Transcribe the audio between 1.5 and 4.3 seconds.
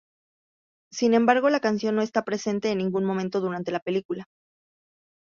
la canción no está presente en ningún momento durante la película.